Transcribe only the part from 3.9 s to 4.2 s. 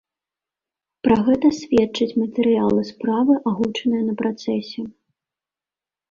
на